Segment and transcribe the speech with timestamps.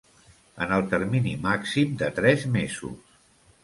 [0.65, 3.19] En el termini màxim de tres mesos.